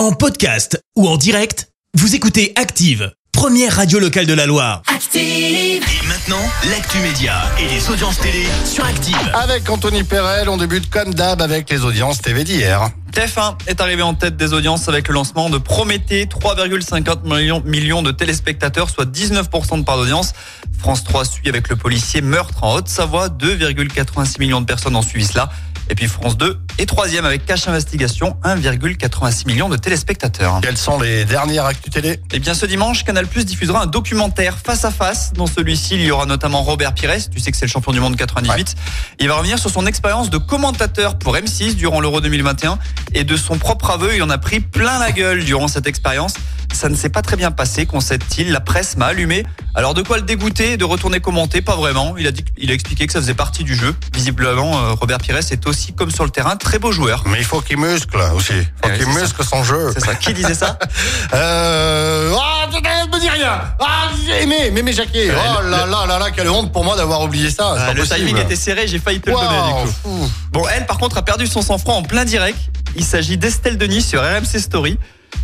En 0.00 0.12
podcast 0.12 0.82
ou 0.96 1.06
en 1.06 1.18
direct, 1.18 1.68
vous 1.92 2.14
écoutez 2.14 2.54
Active, 2.56 3.12
première 3.32 3.76
radio 3.76 3.98
locale 3.98 4.24
de 4.24 4.32
la 4.32 4.46
Loire. 4.46 4.80
Active. 4.86 5.20
Et 5.22 6.06
maintenant, 6.08 6.40
l'actu 6.70 7.00
média 7.00 7.34
et 7.58 7.68
les 7.68 7.90
audiences 7.90 8.18
télé 8.18 8.46
sur 8.64 8.82
Active. 8.82 9.30
Avec 9.34 9.68
Anthony 9.68 10.02
Perel, 10.02 10.48
on 10.48 10.56
débute 10.56 10.88
comme 10.88 11.12
d'hab 11.12 11.42
avec 11.42 11.68
les 11.68 11.84
audiences 11.84 12.22
TV 12.22 12.44
d'hier. 12.44 12.88
TF1 13.12 13.56
est 13.66 13.82
arrivé 13.82 14.00
en 14.00 14.14
tête 14.14 14.38
des 14.38 14.54
audiences 14.54 14.88
avec 14.88 15.06
le 15.06 15.12
lancement 15.12 15.50
de 15.50 15.58
Prométhée, 15.58 16.24
3,50 16.24 17.28
millions, 17.28 17.62
millions 17.66 18.02
de 18.02 18.10
téléspectateurs, 18.10 18.88
soit 18.88 19.04
19% 19.04 19.80
de 19.80 19.84
part 19.84 19.98
d'audience. 19.98 20.32
France 20.78 21.04
3 21.04 21.26
suit 21.26 21.48
avec 21.50 21.68
le 21.68 21.76
policier 21.76 22.22
Meurtre 22.22 22.64
en 22.64 22.76
Haute-Savoie, 22.76 23.28
2,86 23.28 24.38
millions 24.38 24.62
de 24.62 24.66
personnes 24.66 24.96
ont 24.96 25.02
suivi 25.02 25.26
cela. 25.26 25.50
Et 25.90 25.96
puis 25.96 26.06
France 26.06 26.38
2 26.38 26.56
est 26.78 26.86
troisième 26.86 27.24
avec 27.24 27.44
Cache 27.44 27.66
Investigation, 27.66 28.36
1,86 28.44 29.44
millions 29.48 29.68
de 29.68 29.76
téléspectateurs. 29.76 30.60
Quelles 30.62 30.78
sont 30.78 31.00
les 31.00 31.24
dernières 31.24 31.66
actus 31.66 31.92
télé? 31.92 32.20
Et 32.32 32.38
bien 32.38 32.54
ce 32.54 32.64
dimanche, 32.64 33.02
Canal 33.02 33.26
Plus 33.26 33.44
diffusera 33.44 33.82
un 33.82 33.86
documentaire 33.86 34.56
face 34.56 34.84
à 34.84 34.92
face. 34.92 35.32
Dans 35.32 35.48
celui-ci, 35.48 35.96
il 35.96 36.02
y 36.02 36.12
aura 36.12 36.26
notamment 36.26 36.62
Robert 36.62 36.94
Pires, 36.94 37.28
tu 37.28 37.40
sais 37.40 37.50
que 37.50 37.56
c'est 37.56 37.66
le 37.66 37.70
champion 37.70 37.90
du 37.90 37.98
monde 37.98 38.14
98. 38.14 38.76
Il 39.18 39.26
va 39.26 39.34
revenir 39.34 39.58
sur 39.58 39.68
son 39.68 39.84
expérience 39.84 40.30
de 40.30 40.38
commentateur 40.38 41.18
pour 41.18 41.34
M6 41.34 41.74
durant 41.74 42.00
l'Euro 42.00 42.20
2021 42.20 42.78
et 43.14 43.24
de 43.24 43.36
son 43.36 43.58
propre 43.58 43.90
aveu, 43.90 44.14
il 44.14 44.22
en 44.22 44.30
a 44.30 44.38
pris 44.38 44.60
plein 44.60 45.00
la 45.00 45.10
gueule 45.10 45.44
durant 45.44 45.66
cette 45.66 45.88
expérience. 45.88 46.34
Ça 46.80 46.88
ne 46.88 46.94
s'est 46.94 47.10
pas 47.10 47.20
très 47.20 47.36
bien 47.36 47.50
passé, 47.50 47.84
concède-t-il. 47.84 48.52
La 48.52 48.60
presse 48.60 48.96
m'a 48.96 49.04
allumé. 49.06 49.44
Alors 49.74 49.92
de 49.92 50.00
quoi 50.00 50.16
le 50.16 50.22
dégoûter 50.22 50.78
de 50.78 50.84
retourner 50.86 51.20
commenter? 51.20 51.60
Pas 51.60 51.76
vraiment. 51.76 52.14
Il 52.16 52.26
a 52.26 52.30
dit, 52.32 52.42
il 52.56 52.70
a 52.70 52.74
expliqué 52.74 53.06
que 53.06 53.12
ça 53.12 53.20
faisait 53.20 53.34
partie 53.34 53.64
du 53.64 53.74
jeu. 53.74 53.94
Visiblement, 54.14 54.78
euh, 54.78 54.92
Robert 54.94 55.18
Pires 55.18 55.36
est 55.36 55.66
aussi, 55.66 55.92
comme 55.92 56.10
sur 56.10 56.24
le 56.24 56.30
terrain, 56.30 56.56
très 56.56 56.78
beau 56.78 56.90
joueur. 56.90 57.22
Mais 57.26 57.36
il 57.36 57.44
faut 57.44 57.60
qu'il 57.60 57.76
muscle 57.76 58.16
aussi. 58.34 58.54
Il 58.54 58.64
faut 58.82 58.88
Ouais, 58.88 58.96
qu'il 58.96 59.12
ça. 59.12 59.20
muscle 59.20 59.44
son 59.44 59.62
jeu. 59.62 59.90
C'est 59.92 60.00
ça. 60.06 60.14
Qui 60.14 60.32
disait 60.32 60.54
ça? 60.54 60.78
Euh... 61.34 62.34
Ah, 62.40 62.66
ne 62.72 63.14
me 63.14 63.20
dis 63.20 63.28
rien 63.28 63.60
Ah, 63.78 64.08
Aimé, 64.40 64.70
Mémé 64.70 64.92
Jacquet 64.92 65.30
Oh 65.30 65.62
là 65.68 65.84
là 65.86 66.06
là 66.06 66.18
là, 66.18 66.30
quelle 66.30 66.48
honte 66.48 66.72
pour 66.72 66.82
moi 66.84 66.96
d'avoir 66.96 67.20
oublié 67.22 67.50
ça. 67.50 67.74
Ah, 67.78 67.92
Le 67.92 68.00
possible. 68.02 68.26
timing 68.26 68.36
était 68.38 68.56
serré, 68.56 68.88
j'ai 68.88 68.98
failli 68.98 69.20
te 69.20 69.28
le 69.30 69.36
donner 69.36 69.48
du 69.68 69.86
coup. 69.90 69.94
fou. 70.02 70.30
Bon, 70.52 70.62
elle, 70.74 70.86
par 70.86 70.98
contre, 70.98 71.18
a 71.18 71.22
perdu 71.22 71.46
son 71.46 71.62
sang-froid 71.62 71.94
en 71.94 72.02
plein 72.02 72.24
direct. 72.24 72.58
Il 72.96 73.04
s'agit 73.04 73.36
d'Estelle 73.36 73.78
Denis 73.78 74.02
sur 74.02 74.22
RMC 74.22 74.58
Story. 74.58 74.98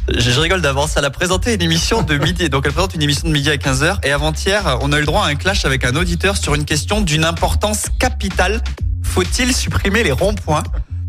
Je, 0.09 0.41
rigole 0.41 0.61
d'avance. 0.61 0.95
Elle 0.97 1.05
a 1.05 1.11
présenté 1.11 1.55
une 1.55 1.62
émission 1.62 2.03
de 2.03 2.17
midi. 2.17 2.48
Donc, 2.48 2.65
elle 2.67 2.73
présente 2.73 2.95
une 2.95 3.03
émission 3.03 3.29
de 3.29 3.33
midi 3.33 3.51
à 3.51 3.56
15h. 3.56 3.98
Et 4.05 4.12
avant-hier, 4.12 4.79
on 4.81 4.92
a 4.92 4.97
eu 4.97 5.01
le 5.01 5.06
droit 5.06 5.25
à 5.25 5.29
un 5.29 5.34
clash 5.34 5.65
avec 5.65 5.84
un 5.84 5.97
auditeur 5.97 6.37
sur 6.37 6.55
une 6.55 6.65
question 6.65 7.01
d'une 7.01 7.25
importance 7.25 7.87
capitale. 7.98 8.62
Faut-il 9.03 9.55
supprimer 9.55 10.03
les 10.03 10.12
ronds-points? 10.12 10.62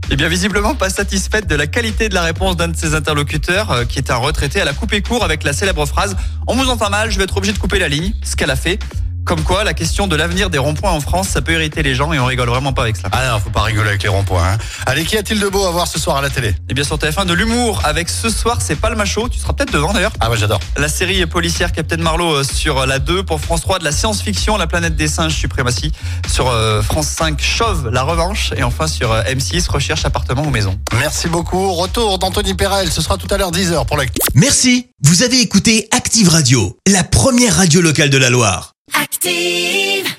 Eh 0.09 0.16
bien, 0.16 0.30
visiblement 0.30 0.73
pas 0.73 0.89
satisfaite 0.89 1.48
de 1.48 1.55
la 1.55 1.67
qualité 1.67 2.08
de 2.08 2.14
la 2.14 2.22
réponse 2.22 2.55
d'un 2.55 2.70
de 2.70 2.78
ses 2.78 2.95
interlocuteurs, 2.95 3.72
euh, 3.72 3.83
qui 3.83 3.98
est 3.98 4.09
un 4.09 4.16
retraité, 4.16 4.59
elle 4.59 4.67
a 4.70 4.73
coupé 4.73 5.02
court 5.02 5.23
avec 5.23 5.44
la 5.44 5.52
célèbre 5.52 5.86
phrase 5.86 6.16
«On 6.48 6.55
vous 6.55 6.70
entend 6.70 6.89
mal, 6.89 7.11
je 7.11 7.17
vais 7.17 7.25
être 7.25 7.36
obligé 7.36 7.52
de 7.52 7.59
couper 7.59 7.78
la 7.78 7.89
ligne», 7.89 8.14
ce 8.23 8.38
qu'elle 8.38 8.52
a 8.52 8.55
fait. 8.55 8.80
Comme 9.28 9.44
quoi, 9.44 9.66
la 9.66 9.73
question 9.73 10.08
de 10.08 10.16
l'avenir 10.16 10.50
des 10.50 10.58
ronds-points 10.58 10.92
en 10.92 11.02
France, 11.02 11.28
ça 11.28 11.42
peut 11.42 11.52
irriter 11.52 11.83
les 11.83 11.95
gens 11.95 12.14
et 12.14 12.20
on 12.20 12.25
rigole 12.25 12.47
vraiment 12.47 12.72
pas 12.72 12.83
avec 12.83 12.95
ça. 12.95 13.09
Ah 13.11 13.28
non, 13.30 13.39
faut 13.42 13.50
pas 13.50 13.64
rigoler 13.64 13.89
avec 13.89 14.02
les 14.02 14.08
ronds-points. 14.08 14.53
hein. 14.53 14.58
Allez, 14.86 15.03
qu'y 15.03 15.17
a-t-il 15.17 15.38
de 15.42 15.50
beau 15.50 15.66
à 15.66 15.72
voir 15.72 15.86
ce 15.86 16.00
soir 16.00 16.16
à 16.16 16.22
la 16.22 16.30
télé? 16.30 16.56
Et 16.70 16.73
bien 16.73 16.86
sur 16.86 16.97
TF1 16.97 17.25
de 17.25 17.33
l'humour 17.33 17.81
avec 17.83 18.08
ce 18.08 18.30
soir 18.30 18.59
c'est 18.61 18.78
pas 18.78 18.89
le 18.89 18.95
macho, 18.95 19.28
tu 19.28 19.38
seras 19.38 19.52
peut-être 19.52 19.73
devant 19.73 19.92
d'ailleurs. 19.92 20.14
Ah 20.22 20.30
ouais, 20.30 20.38
j'adore. 20.38 20.61
La 20.78 20.88
série 20.88 21.25
policière 21.25 21.73
Captain 21.73 21.98
Marlowe 21.98 22.36
euh, 22.38 22.44
sur 22.45 22.86
la 22.86 23.00
2 23.00 23.23
pour 23.23 23.42
France 23.42 23.59
3 23.61 23.80
de 23.80 23.83
la 23.83 23.92
science-fiction 23.92 24.55
La 24.55 24.66
planète 24.67 24.95
des 24.95 25.09
singes 25.09 25.36
suprématie 25.36 25.92
sur 26.31 26.48
euh, 26.50 26.81
France 26.81 27.08
5 27.08 27.42
Chauve 27.42 27.89
la 27.92 28.03
revanche 28.03 28.53
et 28.55 28.64
enfin 28.64 28.88
sur 28.88 29.11
euh, 29.11 29.23
M6 29.23 29.70
Recherche 29.70 30.05
appartement 30.05 30.44
ou 30.44 30.52
maison. 30.52 30.80
Merci 31.00 31.28
beaucoup. 31.28 31.73
Retour 31.73 32.17
d'Anthony 32.17 32.53
Perel. 32.53 32.89
Ce 32.89 33.02
sera 33.02 33.17
tout 33.17 33.28
à 33.30 33.38
l'heure 33.38 33.52
10h 33.52 33.86
pour 33.88 33.98
l'actu. 33.98 34.20
Merci, 34.36 34.88
vous 35.03 35.23
avez 35.23 35.42
écouté 35.42 35.89
Active 35.92 36.30
Radio, 36.30 36.78
la 36.88 37.03
première 37.03 37.58
radio 37.58 37.81
locale 37.81 38.09
de 38.09 38.17
la 38.17 38.30
Loire. 38.30 38.77
Active! 38.93 40.16